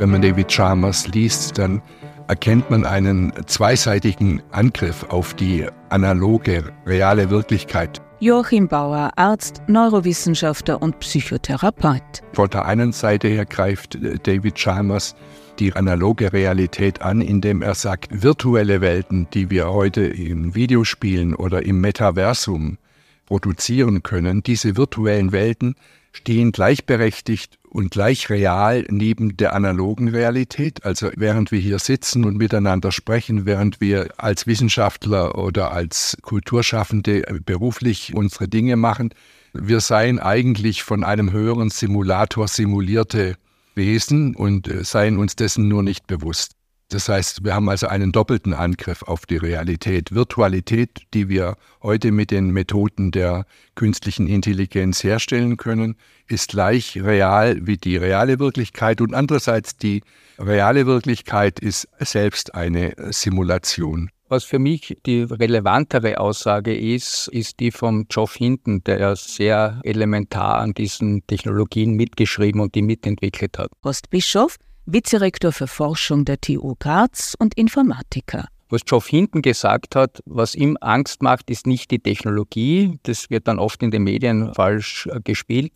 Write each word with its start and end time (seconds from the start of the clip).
Wenn 0.00 0.12
man 0.12 0.22
David 0.22 0.48
Chalmers 0.48 1.08
liest, 1.08 1.58
dann 1.58 1.82
erkennt 2.26 2.70
man 2.70 2.86
einen 2.86 3.34
zweiseitigen 3.44 4.40
Angriff 4.50 5.04
auf 5.10 5.34
die 5.34 5.66
analoge, 5.90 6.72
reale 6.86 7.28
Wirklichkeit. 7.28 8.00
Joachim 8.18 8.66
Bauer, 8.66 9.10
Arzt, 9.16 9.60
Neurowissenschaftler 9.66 10.80
und 10.80 11.00
Psychotherapeut. 11.00 12.22
Von 12.32 12.48
der 12.48 12.64
einen 12.64 12.92
Seite 12.92 13.28
her 13.28 13.44
greift 13.44 13.98
David 14.26 14.54
Chalmers 14.54 15.14
die 15.58 15.74
analoge 15.74 16.32
Realität 16.32 17.02
an, 17.02 17.20
indem 17.20 17.60
er 17.60 17.74
sagt, 17.74 18.22
virtuelle 18.22 18.80
Welten, 18.80 19.28
die 19.34 19.50
wir 19.50 19.68
heute 19.70 20.00
in 20.00 20.54
Videospielen 20.54 21.34
oder 21.34 21.66
im 21.66 21.78
Metaversum 21.82 22.78
produzieren 23.26 24.02
können, 24.02 24.42
diese 24.42 24.78
virtuellen 24.78 25.32
Welten 25.32 25.74
stehen 26.12 26.52
gleichberechtigt 26.52 27.59
und 27.70 27.90
gleich 27.90 28.28
real 28.28 28.84
neben 28.90 29.36
der 29.36 29.54
analogen 29.54 30.08
Realität. 30.08 30.84
Also 30.84 31.10
während 31.16 31.52
wir 31.52 31.60
hier 31.60 31.78
sitzen 31.78 32.24
und 32.24 32.36
miteinander 32.36 32.92
sprechen, 32.92 33.46
während 33.46 33.80
wir 33.80 34.08
als 34.18 34.46
Wissenschaftler 34.46 35.38
oder 35.38 35.72
als 35.72 36.18
Kulturschaffende 36.22 37.22
beruflich 37.44 38.14
unsere 38.14 38.48
Dinge 38.48 38.76
machen, 38.76 39.14
wir 39.52 39.80
seien 39.80 40.18
eigentlich 40.18 40.82
von 40.82 41.04
einem 41.04 41.32
höheren 41.32 41.70
Simulator 41.70 42.46
simulierte 42.46 43.36
Wesen 43.74 44.34
und 44.34 44.68
äh, 44.68 44.84
seien 44.84 45.18
uns 45.18 45.36
dessen 45.36 45.68
nur 45.68 45.82
nicht 45.82 46.06
bewusst. 46.06 46.59
Das 46.90 47.08
heißt, 47.08 47.44
wir 47.44 47.54
haben 47.54 47.68
also 47.68 47.86
einen 47.86 48.10
doppelten 48.10 48.52
Angriff 48.52 49.04
auf 49.04 49.24
die 49.24 49.36
Realität. 49.36 50.12
Virtualität, 50.12 50.90
die 51.14 51.28
wir 51.28 51.56
heute 51.84 52.10
mit 52.10 52.32
den 52.32 52.50
Methoden 52.50 53.12
der 53.12 53.46
künstlichen 53.76 54.26
Intelligenz 54.26 55.04
herstellen 55.04 55.56
können, 55.56 55.94
ist 56.26 56.50
gleich 56.50 57.00
real 57.00 57.64
wie 57.64 57.76
die 57.76 57.96
reale 57.96 58.40
Wirklichkeit. 58.40 59.00
Und 59.00 59.14
andererseits 59.14 59.76
die 59.76 60.02
reale 60.36 60.84
Wirklichkeit 60.86 61.60
ist 61.60 61.86
selbst 62.00 62.56
eine 62.56 62.94
Simulation. 63.10 64.10
Was 64.28 64.42
für 64.42 64.58
mich 64.58 64.96
die 65.06 65.22
relevantere 65.22 66.18
Aussage 66.18 66.76
ist, 66.76 67.28
ist 67.28 67.60
die 67.60 67.70
von 67.70 68.06
Geoff 68.08 68.34
Hinton, 68.34 68.82
der 68.84 69.00
ja 69.00 69.16
sehr 69.16 69.80
elementar 69.84 70.58
an 70.58 70.72
diesen 70.72 71.24
Technologien 71.28 71.94
mitgeschrieben 71.94 72.60
und 72.60 72.74
die 72.74 72.82
mitentwickelt 72.82 73.58
hat. 73.58 73.70
Postbischof 73.80 74.56
Vizerektor 74.92 75.52
für 75.52 75.66
Forschung 75.66 76.24
der 76.24 76.40
TU 76.40 76.74
Graz 76.78 77.36
und 77.38 77.54
Informatiker. 77.54 78.48
Was 78.70 78.84
Geoff 78.84 79.08
Hinton 79.08 79.42
gesagt 79.42 79.96
hat, 79.96 80.20
was 80.26 80.54
ihm 80.54 80.76
Angst 80.80 81.22
macht, 81.22 81.50
ist 81.50 81.66
nicht 81.66 81.90
die 81.90 81.98
Technologie, 81.98 82.98
das 83.02 83.30
wird 83.30 83.48
dann 83.48 83.58
oft 83.58 83.82
in 83.82 83.90
den 83.90 84.04
Medien 84.04 84.54
falsch 84.54 85.06
äh, 85.06 85.20
gespielt, 85.22 85.72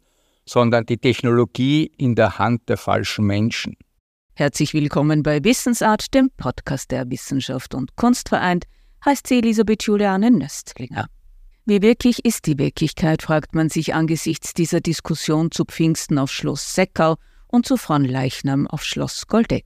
sondern 0.47 0.87
die 0.87 0.99
Technologie 0.99 1.91
in 1.97 2.15
der 2.15 2.39
Hand 2.39 2.69
der 2.69 2.77
falschen 2.77 3.25
Menschen. 3.27 3.77
Herzlich 4.35 4.75
willkommen 4.75 5.23
bei 5.23 5.43
Wissensart, 5.43 6.13
dem 6.15 6.31
Podcast 6.37 6.91
der 6.91 7.11
Wissenschaft 7.11 7.75
und 7.75 7.97
Kunst 7.97 8.29
vereint, 8.29 8.65
heißt 9.05 9.27
sie 9.27 9.39
Elisabeth 9.39 9.85
Juliane 9.85 10.31
Nöstlinger. 10.31 11.07
Wie 11.67 11.83
wirklich 11.83 12.25
ist 12.25 12.47
die 12.47 12.59
Wirklichkeit, 12.59 13.23
fragt 13.23 13.55
man 13.55 13.71
sich 13.71 13.95
angesichts 13.95 14.55
dieser 14.55 14.81
Diskussion 14.81 15.51
zu 15.51 15.65
Pfingsten 15.65 16.19
auf 16.19 16.31
Schloss 16.31 16.75
Seckau 16.75 17.17
und 17.55 17.67
zu 17.67 17.77
Fronleichnam 17.77 18.67
auf 18.67 18.83
Schloss 18.83 19.27
Goldeck. 19.29 19.65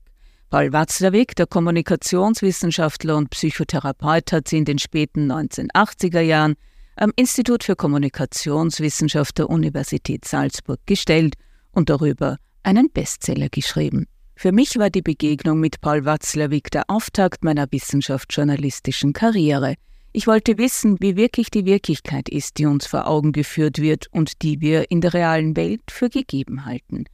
Paul 0.51 0.71
Watzlawick, 0.71 1.35
der 1.35 1.47
Kommunikationswissenschaftler 1.47 3.17
und 3.17 3.31
Psychotherapeut, 3.31 4.31
hat 4.31 4.47
sie 4.47 4.59
in 4.59 4.65
den 4.65 4.79
späten 4.79 5.31
1980er 5.31 6.21
Jahren 6.21 6.55
am 6.95 7.11
Institut 7.15 7.63
für 7.63 7.75
Kommunikationswissenschaft 7.75 9.37
der 9.39 9.49
Universität 9.49 10.25
Salzburg 10.25 10.79
gestellt 10.85 11.33
und 11.71 11.89
darüber 11.89 12.37
einen 12.63 12.91
Bestseller 12.91 13.49
geschrieben. 13.49 14.05
Für 14.35 14.51
mich 14.51 14.77
war 14.77 14.89
die 14.89 15.01
Begegnung 15.01 15.59
mit 15.59 15.81
Paul 15.81 16.05
Watzlawick 16.05 16.71
der 16.71 16.83
Auftakt 16.87 17.43
meiner 17.43 17.67
wissenschaftsjournalistischen 17.71 19.13
Karriere. 19.13 19.75
Ich 20.13 20.27
wollte 20.27 20.57
wissen, 20.57 20.97
wie 20.99 21.15
wirklich 21.15 21.51
die 21.51 21.65
Wirklichkeit 21.65 22.29
ist, 22.29 22.57
die 22.57 22.65
uns 22.65 22.87
vor 22.87 23.07
Augen 23.07 23.31
geführt 23.31 23.79
wird 23.79 24.07
und 24.11 24.41
die 24.41 24.61
wir 24.61 24.89
in 24.91 25.01
der 25.01 25.13
realen 25.13 25.55
Welt 25.55 25.81
für 25.89 26.09
gegeben 26.09 26.65
halten. 26.65 27.05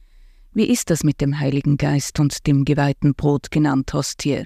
Wie 0.56 0.70
ist 0.70 0.88
das 0.88 1.04
mit 1.04 1.20
dem 1.20 1.38
Heiligen 1.38 1.76
Geist 1.76 2.18
und 2.18 2.46
dem 2.46 2.64
geweihten 2.64 3.14
Brot 3.14 3.50
genannt 3.50 3.92
Hostie? 3.92 4.44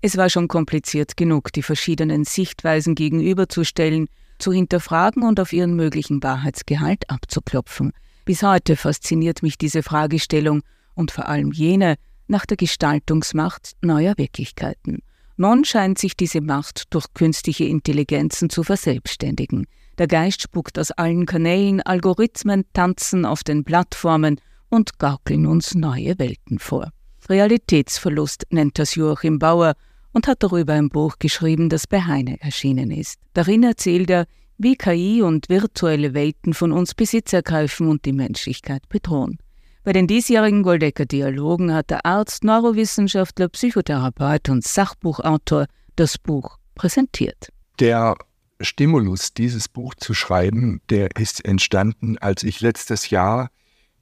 Es 0.00 0.16
war 0.16 0.30
schon 0.30 0.46
kompliziert 0.46 1.16
genug, 1.16 1.52
die 1.52 1.64
verschiedenen 1.64 2.22
Sichtweisen 2.22 2.94
gegenüberzustellen, 2.94 4.06
zu 4.38 4.52
hinterfragen 4.52 5.24
und 5.24 5.40
auf 5.40 5.52
ihren 5.52 5.74
möglichen 5.74 6.22
Wahrheitsgehalt 6.22 7.10
abzuklopfen. 7.10 7.90
Bis 8.24 8.44
heute 8.44 8.76
fasziniert 8.76 9.42
mich 9.42 9.58
diese 9.58 9.82
Fragestellung 9.82 10.62
und 10.94 11.10
vor 11.10 11.26
allem 11.26 11.50
jene 11.50 11.96
nach 12.28 12.46
der 12.46 12.56
Gestaltungsmacht 12.56 13.72
neuer 13.80 14.14
Wirklichkeiten. 14.18 15.00
Nun 15.36 15.64
scheint 15.64 15.98
sich 15.98 16.16
diese 16.16 16.42
Macht 16.42 16.94
durch 16.94 17.12
künstliche 17.12 17.64
Intelligenzen 17.64 18.50
zu 18.50 18.62
verselbstständigen. 18.62 19.66
Der 19.98 20.06
Geist 20.06 20.42
spuckt 20.42 20.78
aus 20.78 20.92
allen 20.92 21.26
Kanälen, 21.26 21.82
Algorithmen 21.82 22.66
tanzen 22.72 23.24
auf 23.24 23.42
den 23.42 23.64
Plattformen 23.64 24.40
und 24.70 24.98
gaukeln 24.98 25.46
uns 25.46 25.74
neue 25.74 26.18
Welten 26.18 26.58
vor. 26.58 26.90
Realitätsverlust 27.28 28.46
nennt 28.50 28.78
das 28.78 28.94
Joachim 28.94 29.38
Bauer 29.38 29.74
und 30.12 30.26
hat 30.26 30.42
darüber 30.42 30.72
ein 30.72 30.88
Buch 30.88 31.16
geschrieben, 31.18 31.68
das 31.68 31.86
bei 31.86 32.00
Heine 32.00 32.40
erschienen 32.40 32.90
ist. 32.90 33.18
Darin 33.34 33.62
erzählt 33.62 34.10
er, 34.10 34.26
wie 34.58 34.76
KI 34.76 35.22
und 35.22 35.48
virtuelle 35.48 36.14
Welten 36.14 36.54
von 36.54 36.72
uns 36.72 36.94
Besitz 36.94 37.32
ergreifen 37.32 37.88
und 37.88 38.04
die 38.04 38.12
Menschlichkeit 38.12 38.88
bedrohen. 38.88 39.38
Bei 39.82 39.92
den 39.92 40.06
diesjährigen 40.06 40.62
Goldecker 40.62 41.06
Dialogen 41.06 41.72
hat 41.72 41.90
der 41.90 42.04
Arzt, 42.04 42.44
Neurowissenschaftler, 42.44 43.48
Psychotherapeut 43.48 44.50
und 44.50 44.62
Sachbuchautor 44.62 45.66
das 45.96 46.18
Buch 46.18 46.58
präsentiert. 46.74 47.48
Der 47.78 48.16
Stimulus, 48.60 49.32
dieses 49.32 49.68
Buch 49.68 49.94
zu 49.94 50.12
schreiben, 50.12 50.82
der 50.90 51.16
ist 51.16 51.42
entstanden, 51.46 52.18
als 52.18 52.42
ich 52.42 52.60
letztes 52.60 53.08
Jahr 53.08 53.48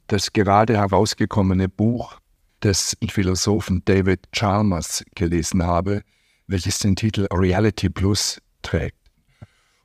das 0.09 0.33
gerade 0.33 0.77
herausgekommene 0.77 1.69
Buch 1.69 2.19
des 2.63 2.97
Philosophen 3.09 3.83
David 3.85 4.21
Chalmers 4.33 5.05
gelesen 5.15 5.63
habe, 5.63 6.03
welches 6.47 6.81
den 6.81 6.97
Titel 6.97 7.27
Reality 7.33 7.89
Plus 7.89 8.41
trägt. 8.63 8.97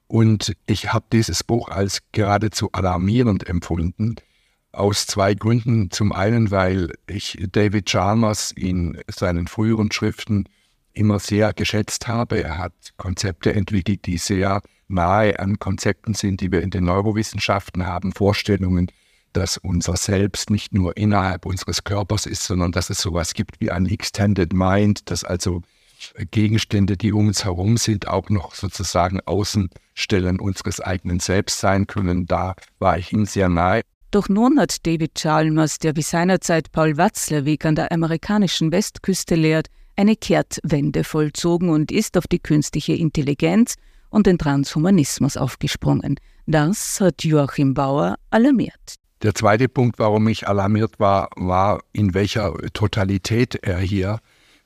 Und 0.08 0.56
ich 0.66 0.92
habe 0.92 1.06
dieses 1.12 1.44
Buch 1.44 1.70
als 1.70 2.02
geradezu 2.12 2.72
alarmierend 2.72 3.48
empfunden, 3.48 4.16
aus 4.72 5.06
zwei 5.06 5.34
Gründen. 5.34 5.92
Zum 5.92 6.12
einen, 6.12 6.52
weil 6.52 6.94
ich 7.08 7.38
David 7.52 7.86
Chalmers 7.86 8.52
in 8.52 9.00
seinen 9.08 9.48
früheren 9.48 9.92
Schriften 9.92 10.46
immer 10.94 11.20
sehr 11.20 11.54
geschätzt 11.54 12.08
habe. 12.08 12.44
Er 12.44 12.58
hat 12.58 12.74
Konzepte 12.98 13.54
entwickelt, 13.54 14.06
die 14.06 14.18
sehr 14.18 14.62
nahe 14.88 15.40
an 15.40 15.60
Konzepten 15.60 16.14
sind, 16.14 16.42
die 16.42 16.52
wir 16.52 16.62
in 16.62 16.70
den 16.70 16.86
Neurowissenschaften 16.86 17.86
haben, 17.86 18.14
Vorstellungen, 18.14 18.92
dass 19.34 19.58
unser 19.58 19.98
Selbst 19.98 20.50
nicht 20.50 20.74
nur 20.74 20.96
innerhalb 20.98 21.46
unseres 21.46 21.84
Körpers 21.84 22.26
ist, 22.26 22.44
sondern 22.44 22.72
dass 22.72 22.90
es 22.90 23.00
sowas 23.00 23.34
gibt 23.34 23.60
wie 23.60 23.72
ein 23.72 23.86
Extended 23.86 24.54
Mind, 24.54 25.10
dass 25.12 25.24
also 25.24 25.62
Gegenstände, 26.32 26.98
die 26.98 27.14
um 27.14 27.28
uns 27.28 27.46
herum 27.46 27.78
sind, 27.78 28.08
auch 28.08 28.30
noch 28.30 28.56
sozusagen 28.56 29.22
Außenstellen 29.22 30.40
unseres 30.40 30.80
eigenen 30.82 31.20
Selbst 31.20 31.60
sein 31.60 31.88
können. 31.88 32.26
Da 32.26 32.56
war 32.80 32.98
ich 32.98 33.14
ihm 33.14 33.26
sehr 33.26 33.50
nahe. 33.50 33.82
Doch 34.12 34.30
nun 34.30 34.60
hat 34.60 34.86
David 34.86 35.16
Chalmers, 35.16 35.80
der 35.80 35.96
wie 35.96 36.02
seinerzeit 36.02 36.72
Paul 36.72 36.98
Watzlawick 36.98 37.66
an 37.66 37.76
der 37.76 37.92
amerikanischen 37.92 38.72
Westküste 38.72 39.36
lehrt, 39.36 39.68
eine 39.96 40.16
Kehrtwende 40.16 41.04
vollzogen 41.04 41.70
und 41.70 41.92
ist 41.92 42.18
auf 42.18 42.28
die 42.28 42.40
künstliche 42.40 42.94
Intelligenz 42.94 43.76
und 44.10 44.28
den 44.28 44.38
Transhumanismus 44.38 45.38
aufgesprungen. 45.38 46.20
Das 46.46 47.00
hat 47.00 47.24
Joachim 47.24 47.74
Bauer 47.74 48.18
alarmiert. 48.30 48.96
Der 49.24 49.34
zweite 49.34 49.70
Punkt, 49.70 50.00
warum 50.00 50.28
ich 50.28 50.50
alarmiert 50.50 51.00
war, 51.00 51.30
war, 51.38 51.80
in 51.94 52.14
welcher 52.14 52.54
Totalität 52.74 53.56
er 53.56 53.80
hier 53.80 54.20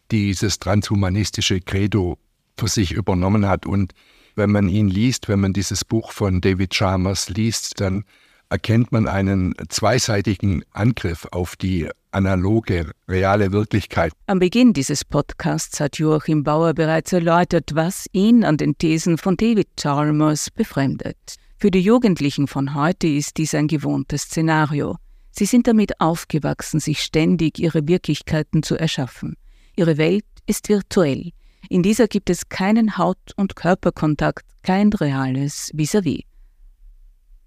dieses 0.09 0.57
transhumanistische 0.57 1.62
Credo 1.62 2.18
für 2.57 2.68
sich 2.68 2.92
übernommen 2.92 3.48
hat. 3.48 3.68
Und 3.68 3.94
wenn 4.36 4.51
man 4.51 4.68
ihn 4.68 4.88
liest, 4.88 5.30
wenn 5.30 5.42
man 5.42 5.54
dieses 5.54 5.86
Buch 5.86 6.12
von 6.12 6.42
David 6.42 6.71
Chalmers 6.71 7.30
liest, 7.30 7.80
dann 7.80 8.04
erkennt 8.50 8.92
man 8.92 9.07
einen 9.07 9.54
zweiseitigen 9.69 10.63
Angriff 10.71 11.27
auf 11.31 11.56
die 11.56 11.89
analoge, 12.09 12.92
reale 13.07 13.51
Wirklichkeit. 13.51 14.12
Am 14.25 14.39
Beginn 14.39 14.74
dieses 14.74 15.06
Podcasts 15.06 15.80
hat 15.80 16.00
Joachim 16.00 16.44
Bauer 16.44 16.74
bereits 16.74 17.13
erläutert, 17.13 17.75
was 17.75 18.07
ihn 18.12 18.44
an 18.44 18.57
den 18.57 18.75
Thesen 18.75 19.19
von 19.19 19.38
David 19.38 19.68
Chalmers 19.77 20.50
befremdet. 20.50 21.36
Für 21.59 21.71
die 21.71 21.81
Jugendlichen 21.81 22.45
von 22.45 22.75
heute 22.75 23.07
ist 23.07 23.38
dies 23.38 23.56
ein 23.56 23.68
gewohntes 23.68 24.21
Szenario. 24.24 24.98
Sie 25.31 25.45
sind 25.45 25.65
damit 25.65 26.00
aufgewachsen, 26.00 26.80
sich 26.80 27.01
ständig 27.01 27.57
ihre 27.57 27.88
Wirklichkeiten 27.88 28.62
zu 28.62 28.75
erschaffen. 28.75 29.38
Ihre 29.75 29.98
Welt 29.98 30.24
ist 30.45 30.69
virtuell. 30.69 31.31
In 31.68 31.81
dieser 31.81 32.07
gibt 32.07 32.30
es 32.30 32.50
keinen 32.50 33.00
Haut- 33.00 33.33
und 33.38 33.56
Körperkontakt, 33.56 34.45
kein 34.62 34.94
reales 34.94 35.71
vis-à-vis. 35.74 36.19
-vis. 36.19 36.25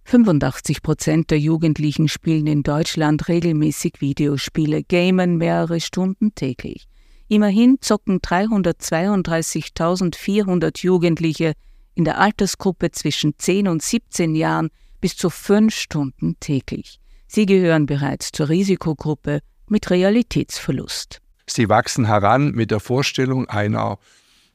85 0.06 0.82
Prozent 0.82 1.30
der 1.30 1.38
Jugendlichen 1.38 2.08
spielen 2.08 2.48
in 2.48 2.64
Deutschland 2.64 3.28
regelmäßig 3.28 4.00
Videospiele, 4.00 4.82
gamen 4.82 5.36
mehrere 5.36 5.78
Stunden 5.78 6.34
täglich. 6.34 6.88
Immerhin 7.28 7.78
zocken 7.80 8.18
332.400 8.18 10.82
Jugendliche 10.82 11.52
in 11.94 12.04
der 12.04 12.18
Altersgruppe 12.18 12.90
zwischen 12.90 13.38
10 13.38 13.68
und 13.68 13.82
17 13.82 14.34
Jahren 14.34 14.70
bis 15.00 15.16
zu 15.16 15.30
fünf 15.30 15.74
Stunden 15.74 16.36
täglich. 16.40 17.00
Sie 17.26 17.46
gehören 17.46 17.86
bereits 17.86 18.32
zur 18.32 18.48
Risikogruppe 18.48 19.40
mit 19.68 19.90
Realitätsverlust. 19.90 21.20
Sie 21.46 21.68
wachsen 21.68 22.06
heran 22.06 22.52
mit 22.52 22.70
der 22.70 22.80
Vorstellung 22.80 23.48
einer 23.48 23.98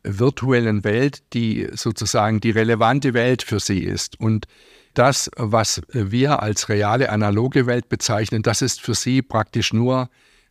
virtuellen 0.03 0.83
Welt, 0.83 1.23
die 1.33 1.67
sozusagen 1.73 2.39
die 2.39 2.51
relevante 2.51 3.13
Welt 3.13 3.43
für 3.43 3.59
sie 3.59 3.79
ist. 3.79 4.19
Und 4.19 4.45
das, 4.93 5.29
was 5.35 5.81
wir 5.91 6.41
als 6.41 6.69
reale 6.69 7.09
analoge 7.09 7.65
Welt 7.65 7.89
bezeichnen, 7.89 8.43
das 8.43 8.61
ist 8.61 8.81
für 8.81 8.93
sie 8.93 9.21
praktisch 9.21 9.73
nur 9.73 10.09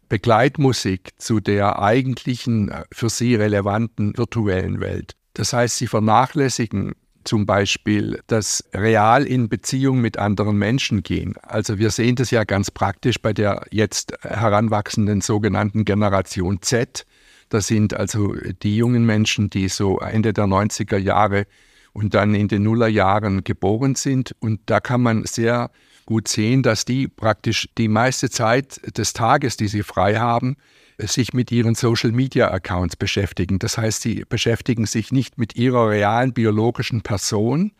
Begleitmusik 0.08 1.12
zu 1.18 1.40
der 1.40 1.80
eigentlichen 1.80 2.72
für 2.92 3.08
sie 3.08 3.34
relevanten 3.36 4.16
virtuellen 4.16 4.80
Welt. 4.80 5.16
Das 5.34 5.52
heißt, 5.52 5.76
sie 5.76 5.86
vernachlässigen 5.86 6.94
zum 7.24 7.46
Beispiel 7.46 8.20
das 8.26 8.64
real 8.74 9.24
in 9.24 9.48
Beziehung 9.48 10.00
mit 10.00 10.18
anderen 10.18 10.56
Menschen 10.56 11.02
gehen. 11.02 11.34
Also 11.42 11.78
wir 11.78 11.90
sehen 11.90 12.16
das 12.16 12.30
ja 12.30 12.44
ganz 12.44 12.70
praktisch 12.70 13.20
bei 13.20 13.32
der 13.32 13.66
jetzt 13.70 14.12
heranwachsenden 14.22 15.20
sogenannten 15.20 15.84
Generation 15.84 16.60
Z. 16.62 17.06
Das 17.48 17.66
sind 17.66 17.94
also 17.94 18.34
die 18.62 18.76
jungen 18.76 19.06
Menschen, 19.06 19.50
die 19.50 19.68
so 19.68 19.98
Ende 19.98 20.32
der 20.32 20.44
90er 20.44 20.98
Jahre 20.98 21.46
und 21.92 22.14
dann 22.14 22.34
in 22.34 22.48
den 22.48 22.62
Nullerjahren 22.62 23.44
geboren 23.44 23.94
sind. 23.94 24.34
Und 24.40 24.60
da 24.66 24.80
kann 24.80 25.00
man 25.00 25.24
sehr 25.24 25.70
gut 26.06 26.28
sehen, 26.28 26.62
dass 26.62 26.84
die 26.84 27.08
praktisch 27.08 27.68
die 27.78 27.88
meiste 27.88 28.28
Zeit 28.28 28.80
des 28.98 29.12
Tages, 29.14 29.56
die 29.56 29.68
sie 29.68 29.82
frei 29.82 30.16
haben, 30.16 30.56
sich 30.98 31.32
mit 31.32 31.50
ihren 31.50 31.74
Social-Media-Accounts 31.74 32.96
beschäftigen. 32.96 33.58
Das 33.58 33.78
heißt, 33.78 34.02
sie 34.02 34.24
beschäftigen 34.28 34.86
sich 34.86 35.12
nicht 35.12 35.38
mit 35.38 35.56
ihrer 35.56 35.88
realen 35.88 36.32
biologischen 36.32 37.02
Person, 37.02 37.72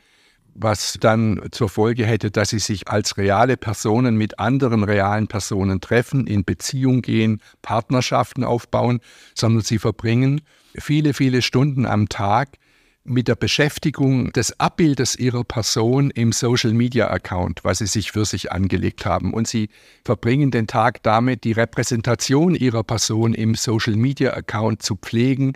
was 0.55 0.97
dann 1.01 1.41
zur 1.51 1.69
Folge 1.69 2.07
hätte, 2.07 2.31
dass 2.31 2.51
sie 2.51 2.59
sich 2.59 2.89
als 2.89 3.17
reale 3.17 3.57
Personen 3.57 4.17
mit 4.17 4.39
anderen 4.39 4.85
realen 4.85 5.27
Personen 5.27 5.81
treffen, 5.81 6.27
in 6.27 6.45
Beziehung 6.45 7.03
gehen, 7.03 7.41
Partnerschaften 7.63 8.45
aufbauen, 8.45 9.01
sondern 9.35 9.63
sie 9.63 9.79
verbringen 9.79 10.41
viele, 10.77 11.15
viele 11.15 11.43
Stunden 11.43 11.87
am 11.87 12.09
Tag 12.09 12.57
mit 13.05 13.29
der 13.29 13.37
Beschäftigung 13.37 14.33
des 14.33 14.59
Abbildes 14.59 15.15
ihrer 15.17 15.45
Person 15.45 16.11
im 16.11 16.33
Social 16.33 16.73
Media 16.73 17.11
Account, 17.11 17.61
was 17.63 17.79
sie 17.79 17.87
sich 17.87 18.13
für 18.13 18.25
sich 18.25 18.51
angelegt 18.51 19.05
haben. 19.05 19.35
Und 19.35 19.47
sie 19.47 19.69
verbringen 20.05 20.51
den 20.51 20.67
Tag 20.67 21.03
damit, 21.03 21.45
die 21.45 21.53
Repräsentation 21.53 22.55
ihrer 22.55 22.83
Person 22.83 23.35
im 23.35 23.55
Social 23.55 23.97
Media 23.97 24.33
Account 24.33 24.83
zu 24.83 24.97
pflegen, 24.97 25.53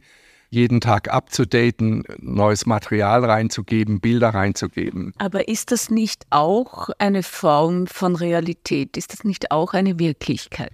jeden 0.51 0.81
Tag 0.81 1.13
abzudaten, 1.13 2.05
neues 2.21 2.67
Material 2.67 3.25
reinzugeben, 3.25 4.01
Bilder 4.01 4.31
reinzugeben. 4.31 5.13
Aber 5.19 5.49
ist 5.49 5.73
das 5.73 5.91
nicht 5.91 6.27
auch 6.31 6.91
eine 6.99 7.23
Form 7.23 7.87
von 7.87 8.15
Realität? 8.17 8.97
Ist 8.97 9.13
das 9.13 9.25
nicht 9.25 9.51
auch 9.51 9.75
eine 9.75 9.99
Wirklichkeit? 9.99 10.73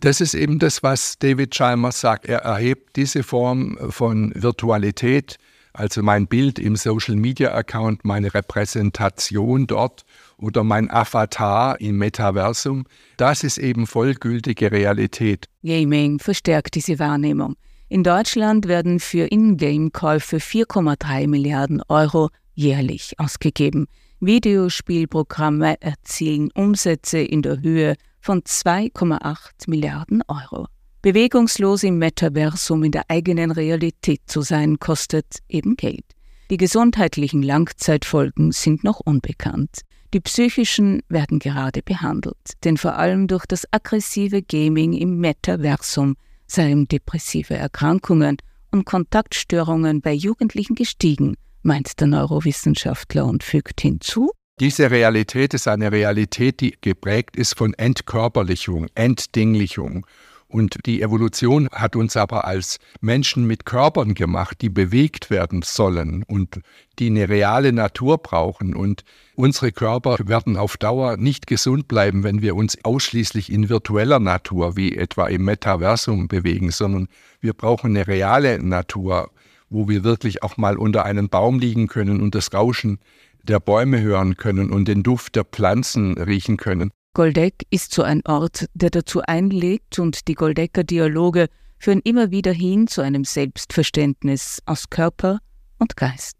Das 0.00 0.20
ist 0.20 0.34
eben 0.34 0.58
das, 0.58 0.82
was 0.82 1.18
David 1.18 1.52
Chalmers 1.52 2.00
sagt. 2.00 2.26
Er 2.26 2.40
erhebt 2.40 2.96
diese 2.96 3.22
Form 3.22 3.78
von 3.90 4.32
Virtualität 4.34 5.38
also 5.78 6.02
mein 6.02 6.26
Bild 6.26 6.58
im 6.58 6.76
Social 6.76 7.16
Media 7.16 7.54
Account, 7.54 8.04
meine 8.04 8.32
Repräsentation 8.32 9.66
dort 9.66 10.04
oder 10.38 10.64
mein 10.64 10.90
Avatar 10.90 11.80
im 11.80 11.98
Metaversum, 11.98 12.84
das 13.16 13.44
ist 13.44 13.58
eben 13.58 13.86
vollgültige 13.86 14.72
Realität. 14.72 15.46
Gaming 15.62 16.18
verstärkt 16.18 16.74
diese 16.74 16.98
Wahrnehmung. 16.98 17.56
In 17.88 18.02
Deutschland 18.02 18.66
werden 18.66 18.98
für 18.98 19.30
Ingame-Käufe 19.30 20.38
4,3 20.38 21.28
Milliarden 21.28 21.82
Euro 21.88 22.30
jährlich 22.54 23.14
ausgegeben. 23.18 23.86
Videospielprogramme 24.18 25.80
erzielen 25.80 26.50
Umsätze 26.52 27.18
in 27.18 27.42
der 27.42 27.60
Höhe 27.60 27.96
von 28.20 28.40
2,8 28.40 29.68
Milliarden 29.68 30.22
Euro. 30.26 30.66
Bewegungslos 31.06 31.84
im 31.84 31.98
Metaversum 31.98 32.82
in 32.82 32.90
der 32.90 33.04
eigenen 33.06 33.52
Realität 33.52 34.22
zu 34.26 34.42
sein, 34.42 34.80
kostet 34.80 35.36
eben 35.48 35.76
Geld. 35.76 36.04
Die 36.50 36.56
gesundheitlichen 36.56 37.44
Langzeitfolgen 37.44 38.50
sind 38.50 38.82
noch 38.82 38.98
unbekannt. 38.98 39.82
Die 40.12 40.18
psychischen 40.18 41.02
werden 41.08 41.38
gerade 41.38 41.82
behandelt, 41.82 42.54
denn 42.64 42.76
vor 42.76 42.96
allem 42.96 43.28
durch 43.28 43.46
das 43.46 43.72
aggressive 43.72 44.42
Gaming 44.42 44.94
im 44.94 45.18
Metaversum 45.20 46.16
seien 46.48 46.88
depressive 46.88 47.54
Erkrankungen 47.54 48.38
und 48.72 48.84
Kontaktstörungen 48.84 50.00
bei 50.00 50.12
Jugendlichen 50.12 50.74
gestiegen, 50.74 51.36
meint 51.62 52.00
der 52.00 52.08
Neurowissenschaftler 52.08 53.26
und 53.26 53.44
fügt 53.44 53.80
hinzu, 53.80 54.32
diese 54.58 54.90
Realität 54.90 55.52
ist 55.54 55.68
eine 55.68 55.92
Realität, 55.92 56.60
die 56.60 56.74
geprägt 56.80 57.36
ist 57.36 57.58
von 57.58 57.74
Entkörperlichung, 57.74 58.86
Entdinglichung. 58.94 60.06
Und 60.48 60.86
die 60.86 61.02
Evolution 61.02 61.68
hat 61.72 61.96
uns 61.96 62.16
aber 62.16 62.44
als 62.44 62.78
Menschen 63.00 63.46
mit 63.46 63.64
Körpern 63.64 64.14
gemacht, 64.14 64.60
die 64.60 64.68
bewegt 64.68 65.28
werden 65.28 65.62
sollen 65.62 66.22
und 66.22 66.60
die 67.00 67.06
eine 67.06 67.28
reale 67.28 67.72
Natur 67.72 68.18
brauchen. 68.18 68.74
Und 68.74 69.02
unsere 69.34 69.72
Körper 69.72 70.16
werden 70.24 70.56
auf 70.56 70.76
Dauer 70.76 71.16
nicht 71.16 71.48
gesund 71.48 71.88
bleiben, 71.88 72.22
wenn 72.22 72.42
wir 72.42 72.54
uns 72.54 72.78
ausschließlich 72.84 73.50
in 73.50 73.68
virtueller 73.68 74.20
Natur, 74.20 74.76
wie 74.76 74.96
etwa 74.96 75.26
im 75.26 75.44
Metaversum, 75.44 76.28
bewegen, 76.28 76.70
sondern 76.70 77.08
wir 77.40 77.52
brauchen 77.52 77.96
eine 77.96 78.06
reale 78.06 78.62
Natur, 78.62 79.30
wo 79.68 79.88
wir 79.88 80.04
wirklich 80.04 80.44
auch 80.44 80.56
mal 80.56 80.76
unter 80.76 81.04
einem 81.04 81.28
Baum 81.28 81.58
liegen 81.58 81.88
können 81.88 82.20
und 82.20 82.36
das 82.36 82.54
Rauschen 82.54 83.00
der 83.42 83.58
Bäume 83.58 84.00
hören 84.00 84.36
können 84.36 84.70
und 84.70 84.86
den 84.86 85.02
Duft 85.02 85.34
der 85.34 85.44
Pflanzen 85.44 86.18
riechen 86.18 86.56
können. 86.56 86.90
Goldeck 87.16 87.66
ist 87.70 87.94
so 87.94 88.02
ein 88.02 88.20
Ort, 88.26 88.66
der 88.74 88.90
dazu 88.90 89.22
einlädt 89.22 89.98
und 89.98 90.28
die 90.28 90.34
Goldecker 90.34 90.84
Dialoge 90.84 91.48
führen 91.78 92.02
immer 92.04 92.30
wieder 92.30 92.52
hin 92.52 92.88
zu 92.88 93.00
einem 93.00 93.24
Selbstverständnis 93.24 94.60
aus 94.66 94.90
Körper 94.90 95.38
und 95.78 95.96
Geist. 95.96 96.36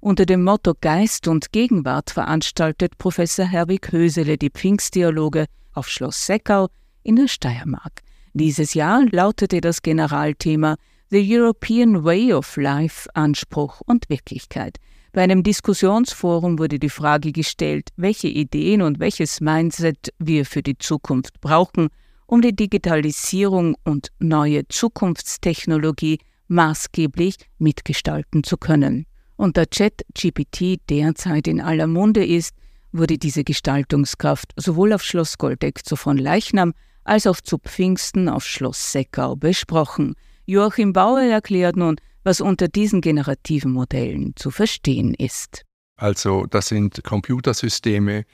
Unter 0.00 0.24
dem 0.24 0.42
Motto 0.42 0.72
Geist 0.80 1.28
und 1.28 1.52
Gegenwart 1.52 2.08
veranstaltet 2.08 2.96
Professor 2.96 3.44
Herwig 3.44 3.92
Hösele 3.92 4.38
die 4.38 4.48
Pfingstdialoge 4.48 5.44
auf 5.74 5.90
Schloss 5.90 6.24
Seckau 6.24 6.68
in 7.02 7.16
der 7.16 7.28
Steiermark. 7.28 8.00
Dieses 8.32 8.72
Jahr 8.72 9.04
lautete 9.12 9.60
das 9.60 9.82
Generalthema 9.82 10.76
The 11.10 11.38
European 11.38 12.02
Way 12.02 12.32
of 12.32 12.56
Life 12.56 13.10
Anspruch 13.12 13.82
und 13.84 14.08
Wirklichkeit. 14.08 14.78
Bei 15.14 15.22
einem 15.22 15.44
Diskussionsforum 15.44 16.58
wurde 16.58 16.80
die 16.80 16.90
Frage 16.90 17.30
gestellt, 17.30 17.90
welche 17.94 18.26
Ideen 18.26 18.82
und 18.82 18.98
welches 18.98 19.40
Mindset 19.40 20.12
wir 20.18 20.44
für 20.44 20.60
die 20.60 20.76
Zukunft 20.76 21.40
brauchen, 21.40 21.90
um 22.26 22.42
die 22.42 22.56
Digitalisierung 22.56 23.76
und 23.84 24.08
neue 24.18 24.66
Zukunftstechnologie 24.66 26.18
maßgeblich 26.48 27.36
mitgestalten 27.58 28.42
zu 28.42 28.56
können. 28.56 29.06
Und 29.36 29.56
da 29.56 29.66
ChatGPT 29.66 30.80
derzeit 30.90 31.46
in 31.46 31.60
aller 31.60 31.86
Munde 31.86 32.26
ist, 32.26 32.52
wurde 32.90 33.16
diese 33.16 33.44
Gestaltungskraft 33.44 34.52
sowohl 34.56 34.92
auf 34.92 35.04
Schloss 35.04 35.38
Goldeck 35.38 35.86
zu 35.86 35.94
von 35.94 36.18
Leichnam 36.18 36.74
als 37.04 37.28
auch 37.28 37.40
zu 37.40 37.58
Pfingsten 37.58 38.28
auf 38.28 38.44
Schloss 38.44 38.90
Seckau 38.90 39.36
besprochen. 39.36 40.16
Joachim 40.44 40.92
Bauer 40.92 41.22
erklärt 41.22 41.76
nun, 41.76 42.00
was 42.24 42.40
unter 42.40 42.68
diesen 42.68 43.00
generativen 43.00 43.72
Modellen 43.72 44.32
zu 44.36 44.50
verstehen 44.50 45.14
ist. 45.14 45.62
Also 45.96 46.46
das 46.46 46.68
sind 46.68 47.04
Computersysteme, 47.04 48.24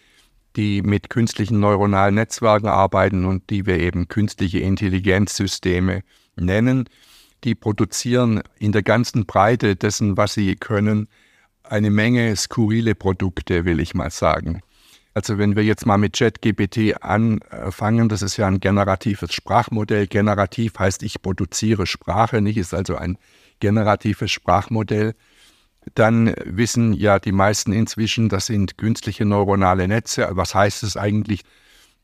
die 0.57 0.83
mit 0.83 1.11
künstlichen 1.11 1.61
neuronalen 1.61 2.15
Netzwerken 2.15 2.69
arbeiten 2.69 3.25
und 3.25 3.51
die 3.51 3.67
wir 3.67 3.79
eben 3.79 4.09
künstliche 4.09 4.61
Intelligenzsysteme 4.61 6.03
nennen. 6.37 6.89
Die 7.45 7.55
produzieren 7.55 8.43
in 8.59 8.73
der 8.73 8.83
ganzen 8.83 9.27
Breite 9.27 9.77
dessen, 9.77 10.17
was 10.17 10.35
sie 10.35 10.57
können, 10.57 11.09
eine 11.63 11.91
Menge 11.91 12.35
skurrile 12.37 12.95
Produkte, 12.95 13.65
will 13.65 13.81
ich 13.81 13.95
mal 13.95 14.11
sagen. 14.11 14.61
Also 15.15 15.39
wenn 15.39 15.57
wir 15.57 15.65
jetzt 15.65 15.87
mal 15.87 15.99
mit 15.99 16.17
ChatGPT 16.17 17.03
anfangen, 17.03 18.09
das 18.09 18.23
ist 18.23 18.37
ja 18.37 18.47
ein 18.47 18.61
generatives 18.61 19.33
Sprachmodell. 19.33 20.07
Generativ 20.07 20.79
heißt, 20.79 21.03
ich 21.03 21.21
produziere 21.21 21.87
Sprache, 21.87 22.41
nicht 22.41 22.57
ist 22.57 22.75
also 22.75 22.97
ein 22.97 23.19
generatives 23.61 24.31
Sprachmodell, 24.31 25.15
dann 25.95 26.35
wissen 26.45 26.93
ja 26.93 27.19
die 27.19 27.33
meisten 27.33 27.73
inzwischen, 27.73 28.29
das 28.29 28.47
sind 28.47 28.77
künstliche 28.77 29.25
neuronale 29.25 29.89
Netze. 29.89 30.29
Was 30.33 30.55
heißt 30.55 30.83
es 30.83 30.97
eigentlich? 30.97 31.43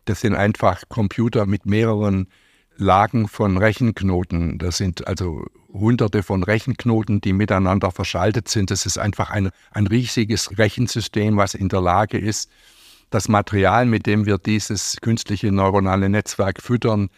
Das 0.07 0.21
sind 0.21 0.35
einfach 0.35 0.83
Computer 0.89 1.47
mit 1.47 1.67
mehreren 1.67 2.29
Lagen 2.77 3.29
von 3.29 3.57
Rechenknoten. 3.57 4.59
Das 4.59 4.79
sind 4.79 5.07
also 5.07 5.45
hunderte 5.73 6.23
von 6.23 6.43
Rechenknoten, 6.43 7.21
die 7.21 7.33
miteinander 7.33 7.91
verschaltet 7.91 8.49
sind. 8.49 8.71
Das 8.71 8.87
ist 8.87 8.99
einfach 8.99 9.31
ein, 9.31 9.51
ein 9.73 9.87
riesiges 9.87 10.59
Rechensystem, 10.59 11.37
was 11.37 11.55
in 11.55 11.69
der 11.69 11.81
Lage 11.81 12.19
ist, 12.19 12.51
das 13.11 13.29
Material, 13.29 13.87
mit 13.87 14.07
dem 14.07 14.27
wir 14.27 14.39
dieses 14.39 14.97
künstliche 15.01 15.53
neuronale 15.53 16.09
Netzwerk 16.09 16.61
füttern, 16.63 17.09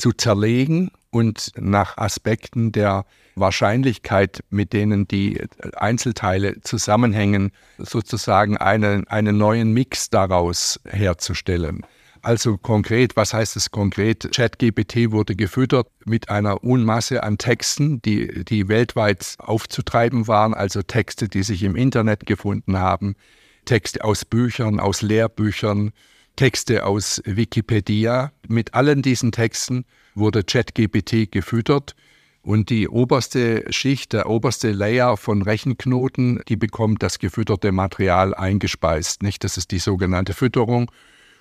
zu 0.00 0.12
zerlegen 0.12 0.90
und 1.10 1.52
nach 1.56 1.98
Aspekten 1.98 2.72
der 2.72 3.04
Wahrscheinlichkeit, 3.34 4.42
mit 4.50 4.72
denen 4.72 5.06
die 5.06 5.40
Einzelteile 5.74 6.60
zusammenhängen, 6.62 7.52
sozusagen 7.78 8.56
einen, 8.56 9.06
einen 9.08 9.38
neuen 9.38 9.72
Mix 9.72 10.10
daraus 10.10 10.80
herzustellen. 10.84 11.84
Also 12.22 12.58
konkret, 12.58 13.16
was 13.16 13.32
heißt 13.32 13.56
es 13.56 13.70
konkret? 13.70 14.30
ChatGPT 14.34 15.10
wurde 15.10 15.34
gefüttert 15.34 15.88
mit 16.04 16.28
einer 16.28 16.62
Unmasse 16.62 17.22
an 17.22 17.38
Texten, 17.38 18.02
die, 18.02 18.44
die 18.44 18.68
weltweit 18.68 19.36
aufzutreiben 19.38 20.28
waren, 20.28 20.52
also 20.52 20.82
Texte, 20.82 21.28
die 21.28 21.42
sich 21.42 21.62
im 21.62 21.76
Internet 21.76 22.26
gefunden 22.26 22.78
haben, 22.78 23.16
Texte 23.64 24.04
aus 24.04 24.26
Büchern, 24.26 24.80
aus 24.80 25.00
Lehrbüchern, 25.00 25.92
Texte 26.36 26.86
aus 26.86 27.20
Wikipedia. 27.24 28.32
Mit 28.48 28.74
allen 28.74 29.02
diesen 29.02 29.32
Texten 29.32 29.84
wurde 30.14 30.44
ChatGPT 30.44 31.30
gefüttert 31.30 31.94
und 32.42 32.70
die 32.70 32.88
oberste 32.88 33.64
Schicht, 33.70 34.14
der 34.14 34.28
oberste 34.28 34.72
Layer 34.72 35.16
von 35.16 35.42
Rechenknoten, 35.42 36.40
die 36.48 36.56
bekommt 36.56 37.02
das 37.02 37.18
gefütterte 37.18 37.70
Material 37.70 38.34
eingespeist. 38.34 39.22
Nicht? 39.22 39.44
Das 39.44 39.58
ist 39.58 39.70
die 39.70 39.78
sogenannte 39.78 40.32
Fütterung. 40.32 40.90